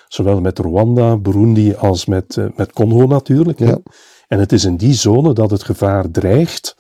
[0.09, 3.59] zowel met Rwanda, Burundi als met, uh, met Congo natuurlijk.
[3.59, 3.79] Ja.
[4.29, 6.77] En het is in die zone dat het gevaar dreigt.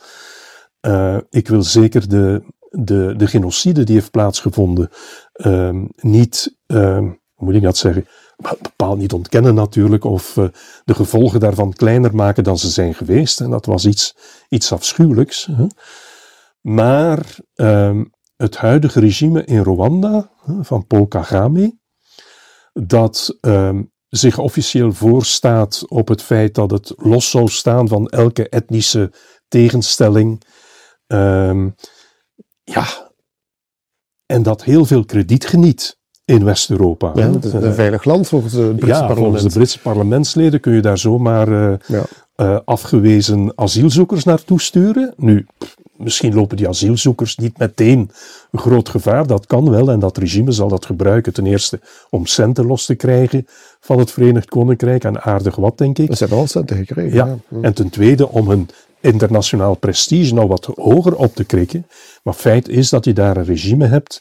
[0.87, 4.91] Uh, ik wil zeker de, de, de genocide die heeft plaatsgevonden
[5.33, 10.45] uh, niet, hoe moet ik dat zeggen, bepaald niet ontkennen natuurlijk, of uh,
[10.85, 13.41] de gevolgen daarvan kleiner maken dan ze zijn geweest.
[13.41, 14.17] En dat was iets,
[14.49, 15.49] iets afschuwelijks.
[15.53, 15.67] Hè.
[16.61, 17.27] Maar
[17.57, 18.01] uh,
[18.43, 21.79] het huidige regime in Rwanda, van Paul Kagame,
[22.73, 23.79] dat uh,
[24.09, 29.13] zich officieel voorstaat op het feit dat het los zou staan van elke etnische
[29.49, 30.43] tegenstelling.
[31.07, 31.75] Um,
[32.63, 32.87] ja,
[34.27, 37.13] en dat heel veel krediet geniet in West-Europa.
[37.15, 39.19] Ja, het is een veilig land volgens het Britse ja, parlement.
[39.19, 42.05] volgens de Britse parlementsleden kun je daar zomaar uh, ja.
[42.37, 45.15] uh, afgewezen asielzoekers naartoe sturen.
[45.17, 45.47] Nu,
[46.03, 48.11] misschien lopen die asielzoekers niet meteen
[48.51, 49.91] een groot gevaar, dat kan wel.
[49.91, 53.47] En dat regime zal dat gebruiken ten eerste om centen los te krijgen
[53.81, 55.05] van het Verenigd Koninkrijk.
[55.05, 56.13] En aardig wat, denk ik.
[56.13, 57.15] Ze hebben al centen gekregen.
[57.15, 58.69] Ja, en ten tweede om hun
[59.01, 61.87] internationaal prestige nou wat hoger op te krikken.
[62.23, 64.21] Maar feit is dat je daar een regime hebt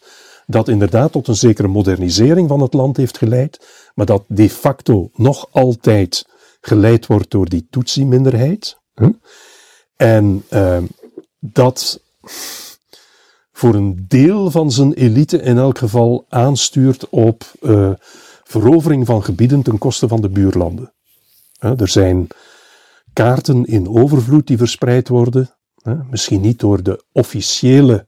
[0.51, 5.09] dat inderdaad tot een zekere modernisering van het land heeft geleid, maar dat de facto
[5.13, 6.25] nog altijd
[6.61, 8.79] geleid wordt door die Tutsi-minderheid.
[9.95, 10.77] En uh,
[11.41, 12.01] dat
[13.51, 17.91] voor een deel van zijn elite in elk geval aanstuurt op uh,
[18.43, 20.93] verovering van gebieden ten koste van de buurlanden.
[21.59, 22.27] er zijn
[23.13, 25.55] kaarten in overvloed die verspreid worden,
[26.09, 28.07] misschien niet door de officiële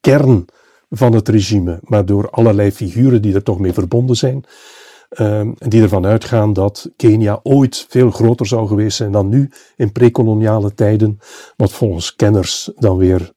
[0.00, 0.44] kern
[0.90, 4.44] van het regime, maar door allerlei figuren die er toch mee verbonden zijn.
[5.18, 9.92] Um, die ervan uitgaan dat Kenia ooit veel groter zou geweest zijn dan nu in
[9.92, 11.18] prekoloniale tijden,
[11.56, 13.32] wat volgens kenners dan weer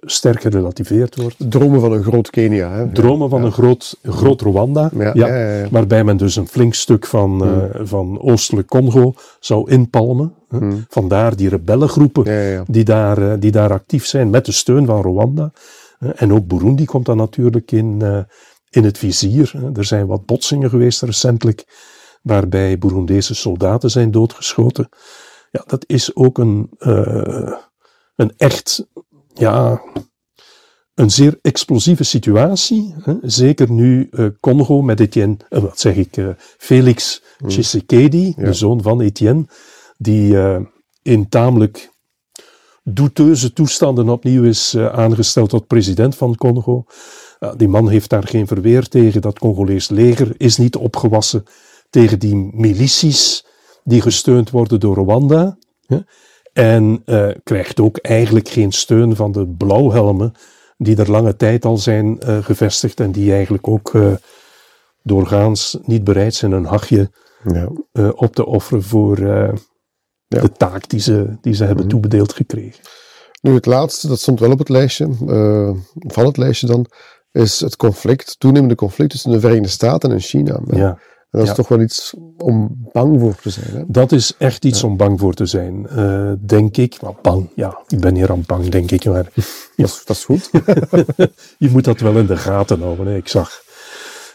[0.00, 1.36] sterk gerelativeerd wordt.
[1.38, 2.70] Dromen van een groot Kenia.
[2.70, 2.92] Hè?
[2.92, 3.46] Dromen van ja.
[3.46, 8.20] een groot, groot Rwanda, Ja, ja, waarbij men dus een flink stuk van, uh, van
[8.20, 10.34] oostelijk Congo zou inpalmen.
[10.48, 10.58] hè.
[10.58, 10.84] Hmm.
[10.88, 15.52] Vandaar die rebellengroepen die daar, eh, die daar actief zijn met de steun van Rwanda.
[15.98, 18.18] Eh, En ook Burundi komt dan natuurlijk in, eh,
[18.74, 19.52] in het vizier.
[19.74, 21.64] Er zijn wat botsingen geweest recentelijk,
[22.22, 24.88] waarbij Burundese soldaten zijn doodgeschoten.
[25.50, 27.52] Ja, dat is ook een, eh,
[28.16, 28.86] een echt,
[29.34, 29.82] ja,
[30.94, 32.94] een zeer explosieve situatie.
[33.02, 33.14] Hè.
[33.22, 38.44] Zeker nu eh, Congo met Etienne, eh, wat zeg ik, Felix Tshisekedi, Ja.
[38.44, 39.44] de zoon van Etienne,
[39.96, 40.36] die
[41.02, 41.92] in tamelijk
[42.82, 46.84] douteuze toestanden opnieuw is aangesteld tot president van Congo.
[47.56, 49.20] Die man heeft daar geen verweer tegen.
[49.22, 51.44] Dat Congolees leger is niet opgewassen
[51.90, 53.46] tegen die milities
[53.84, 55.58] die gesteund worden door Rwanda.
[56.52, 60.32] En eh, krijgt ook eigenlijk geen steun van de blauwhelmen
[60.76, 64.12] die er lange tijd al zijn eh, gevestigd en die eigenlijk ook eh,
[65.02, 67.10] doorgaans niet bereid zijn een hachje
[67.44, 67.68] Ja.
[67.92, 69.52] eh, op te offeren voor eh, Ja.
[70.38, 70.42] Mhm.
[70.46, 72.80] de taak die ze, die ze hebben toebedeeld gekregen.
[73.40, 75.08] Nu het laatste, dat stond wel op het lijstje,
[75.92, 76.86] van het lijstje dan,
[77.42, 80.60] is het conflict, toenemende conflict tussen de Verenigde Staten en China.
[80.68, 80.98] En Ja.
[81.30, 81.54] dat is Ja.
[81.54, 83.70] toch wel iets om bang voor te zijn.
[83.72, 83.82] Hè?
[83.86, 87.00] Dat is echt iets om bang voor te zijn, eh, denk ik.
[87.02, 89.04] Maar bang, ja, ik ben hier aan bang, denk ik.
[89.04, 89.24] Maar
[89.76, 90.50] Dat, is, dat is goed.
[91.58, 93.06] je moet dat wel in de gaten houden.
[93.06, 93.16] Hè.
[93.16, 93.62] Ik zag,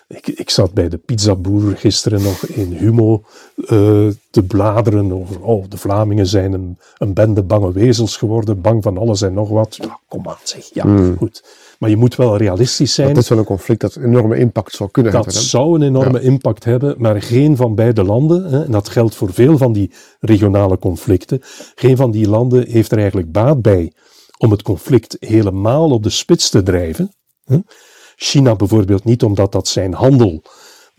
[0.08, 3.24] ik, ik zat bij de pizzaboer gisteren nog in Humo
[3.56, 8.84] eh, te bladeren over, oh, de Vlamingen zijn een, een bende bange wezels geworden, bang
[8.84, 9.76] van alles en nog wat.
[9.76, 11.44] Ja, kom aan zeg, ja, goed.
[11.80, 13.08] Maar je moet wel realistisch zijn.
[13.08, 15.42] Het is wel een conflict dat enorme impact zou kunnen Dat hebben.
[15.42, 15.48] hè.
[15.48, 19.34] zou een enorme impact hebben, maar geen van beide landen, hè, en dat geldt voor
[19.34, 21.40] veel van die regionale conflicten,
[21.76, 23.92] geen van die landen heeft er eigenlijk baat bij
[24.38, 27.12] om het conflict helemaal op de spits te drijven.
[27.46, 27.58] hè.
[28.16, 30.42] China bijvoorbeeld niet, omdat dat zijn handel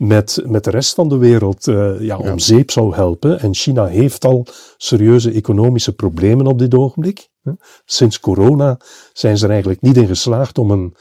[0.01, 3.39] met, met de rest van de wereld eh, ja, om zeep zou helpen.
[3.39, 4.45] En China heeft al
[4.77, 7.29] serieuze economische problemen op dit ogenblik.
[7.85, 8.79] Sinds corona
[9.13, 10.95] zijn ze er eigenlijk niet in geslaagd om een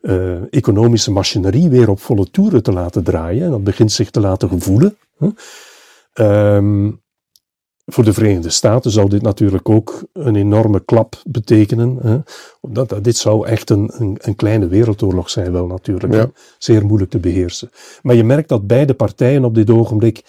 [0.00, 3.44] eh, economische machinerie weer op volle toeren te laten draaien.
[3.44, 4.96] En dat begint zich te laten gevoelen.
[5.18, 5.28] hè.
[7.92, 11.98] Voor de Verenigde Staten zou dit natuurlijk ook een enorme klap betekenen.
[12.02, 12.16] Hè?
[12.60, 16.12] Omdat, dat- dit zou echt een, een, een kleine wereldoorlog zijn, wel natuurlijk.
[16.14, 16.30] Ja.
[16.58, 17.70] Zeer moeilijk te beheersen.
[18.02, 20.22] Maar je merkt dat beide partijen op dit ogenblik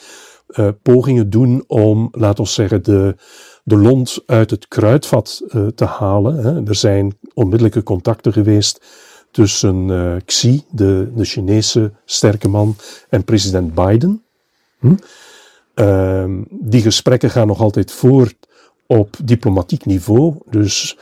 [0.48, 3.16] eh, pogingen doen om, laten we zeggen, de,
[3.64, 6.36] de lont uit het kruidvat eh, te halen.
[6.38, 6.68] Hè.
[6.68, 8.86] Er zijn onmiddellijke contacten geweest
[9.32, 12.76] tussen eh, Xi, de, de Chinese sterke man,
[13.10, 14.24] en president Biden.
[14.80, 14.96] Hm?
[15.74, 18.36] Ehm, die gesprekken gaan nog altijd voort
[18.88, 20.36] op diplomatiek niveau.
[20.50, 20.98] Dus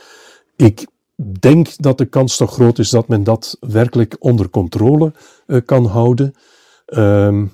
[0.56, 0.86] ik
[1.40, 5.12] denk dat de kans toch groot is dat men dat werkelijk onder controle
[5.46, 6.34] eh, kan houden.
[6.86, 7.46] Ehm,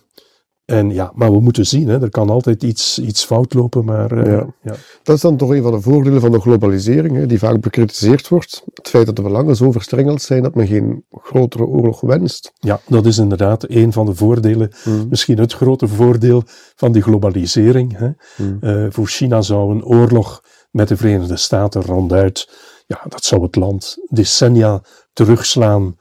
[0.67, 4.13] En ja, maar we moeten zien, hè, er kan altijd iets, iets fout lopen, maar
[4.13, 4.47] uh, ja.
[4.63, 4.75] ja.
[5.03, 8.29] Dat is dan toch een van de voordelen van de globalisering, hè, die vaak bekritiseerd
[8.29, 8.63] wordt.
[8.75, 12.53] Het feit dat de belangen zo verstrengeld zijn dat men geen grotere oorlog wenst.
[12.59, 15.07] Ja, dat is inderdaad een van de voordelen, mm.
[15.09, 16.43] misschien het grote voordeel
[16.77, 17.97] van die globalisering.
[17.99, 18.11] Hè.
[18.37, 18.59] Mm.
[18.61, 22.49] Uh, voor China zou een oorlog met de Verenigde Staten ronduit,
[22.87, 25.97] ja, dat zou het land decennia terugslaan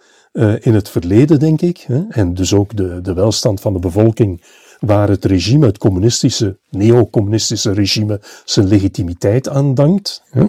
[0.59, 1.77] in het verleden, denk ik.
[1.77, 2.03] Hè?
[2.09, 4.41] En dus ook de, de welstand van de bevolking,
[4.79, 10.23] waar het regime, het communistische, neo-communistische regime, zijn legitimiteit aan dankt.
[10.29, 10.45] Hè?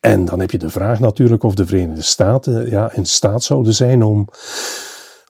[0.00, 3.74] En dan heb je de vraag natuurlijk of de Verenigde Staten ja, in staat zouden
[3.74, 4.28] zijn om,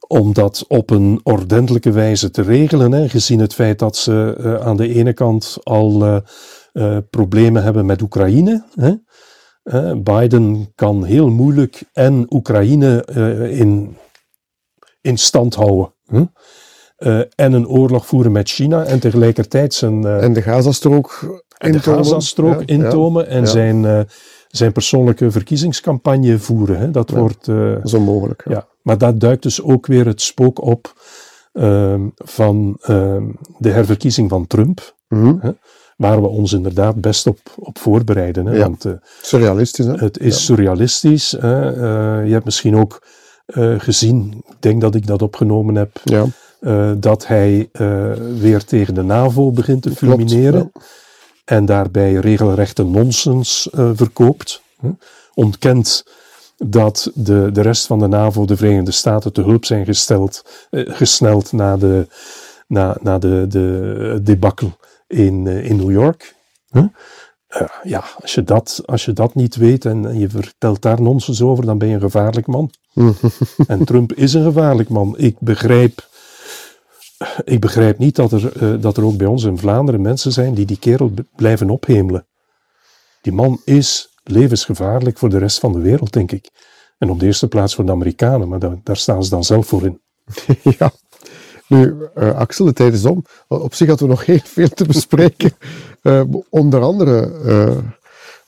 [0.07, 2.91] om dat op een ordentelijke wijze te regelen.
[2.91, 3.09] Hè?
[3.09, 6.21] Gezien het feit dat ze uh, aan de ene kant al
[6.73, 8.63] uh, problemen hebben met Oekraïne.
[8.75, 8.93] Hè?
[9.97, 13.97] Biden kan heel moeilijk en Oekraïne uh, in,
[15.01, 15.93] in stand houden.
[16.09, 20.01] Uh, en een oorlog voeren met China en tegelijkertijd zijn.
[20.01, 23.45] Uh, en de Gazastrook en de Gazastrook ja, intomen ja, en ja.
[23.45, 24.07] zijn,
[24.47, 26.79] zijn persoonlijke verkiezingscampagne voeren.
[26.79, 26.91] Hè?
[26.91, 27.45] Dat wordt.
[27.83, 28.43] Zo mogelijk.
[28.49, 28.67] Ja.
[28.81, 30.93] Maar dat duikt dus ook weer het spook op
[31.53, 34.95] ehm, van ehm, de herverkiezing van Trump.
[35.07, 35.39] Mm -hmm.
[35.41, 35.51] hè?
[35.97, 38.45] Waar we ons inderdaad best op, op voorbereiden.
[38.45, 38.55] Hè?
[38.55, 38.61] Ja.
[38.61, 39.93] Want, uh, surrealistisch, hè?
[39.93, 40.41] Het is ja.
[40.41, 41.31] surrealistisch.
[41.31, 41.75] Hè?
[41.75, 43.03] Uh, je hebt misschien ook
[43.47, 46.25] uh, gezien, ik denk dat ik dat opgenomen heb, ja.
[46.95, 47.69] dat hij
[48.39, 50.71] weer tegen de NAVO begint te fulmineren.
[50.71, 51.01] Klopt,
[51.45, 54.61] en daarbij regelrechte nonsens verkoopt.
[54.81, 54.89] Hè?
[55.33, 56.05] Ontkent
[56.57, 61.51] dat de, de rest van de NAVO, de Verenigde Staten, te hulp zijn gesteld, gesneld
[61.51, 62.07] na de,
[62.67, 64.71] na, na de, de debakkel
[65.07, 66.35] in, uh, in New York.
[66.67, 66.85] Huh?
[67.61, 71.01] Uh, ja, als je, dat, als je dat niet weet en, en je vertelt daar
[71.01, 72.71] nonsens over, dan ben je een gevaarlijk man.
[73.67, 75.17] en Trump is een gevaarlijk man.
[75.17, 76.07] Ik begrijp,
[77.43, 80.53] ik begrijp niet dat er, uh, dat er ook bij ons in Vlaanderen mensen zijn
[80.53, 82.27] die die kerel blijven ophemelen.
[83.21, 86.49] Die man is levensgevaarlijk voor de rest van de wereld, denk ik.
[86.97, 89.67] En op de eerste plaats voor de Amerikanen, maar daar, daar staan ze dan zelf
[89.67, 90.01] voor in.
[90.79, 90.91] ja.
[91.67, 93.25] Nu, uh, Axel, de tijd is om.
[93.47, 95.51] Op zich hadden we nog heel veel te bespreken.
[96.01, 97.77] Uh, onder andere uh,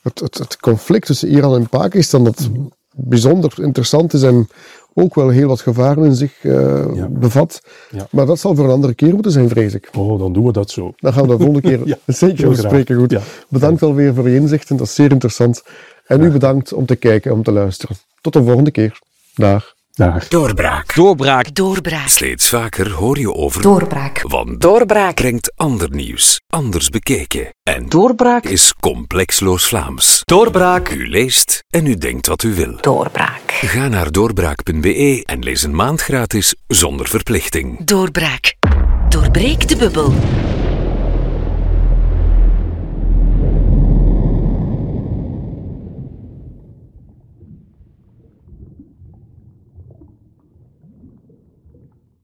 [0.01, 2.49] het, het, het, conflict tussen Iran en Pakistan, dat
[2.91, 4.47] bijzonder interessant is en
[4.93, 7.07] ook wel heel wat gevaren in zich ja.
[7.09, 7.61] bevat.
[7.91, 8.07] Ja.
[8.11, 9.89] Maar dat zal voor een andere keer moeten zijn, vrees ik.
[9.97, 10.93] Oh, dan doen we dat zo.
[10.97, 12.95] Dan gaan we dat volgende keer ja, zeker bespreken.
[12.95, 13.17] Goed.
[13.49, 15.63] Bedankt alweer voor je inzichten, dat is zeer interessant.
[16.05, 17.95] En u bedankt om te kijken en om te luisteren.
[18.21, 18.99] Tot de volgende keer.
[19.35, 19.74] Dag.
[19.95, 20.27] Dag.
[20.27, 20.95] Doorbraak.
[20.95, 21.55] Doorbraak.
[21.55, 22.07] Doorbraak.
[22.07, 24.21] Steeds vaker hoor je over Doorbraak.
[24.21, 27.49] Want Doorbraak brengt ander nieuws, anders bekeken.
[27.63, 30.21] En Doorbraak is complexloos Vlaams.
[30.25, 30.89] Doorbraak.
[30.89, 32.77] U leest en u denkt wat u wil.
[32.81, 33.51] Doorbraak.
[33.51, 37.85] Ga naar doorbraak.be en lees een maand gratis zonder verplichting.
[37.85, 38.55] Doorbraak.
[39.09, 40.13] Doorbreek de bubbel.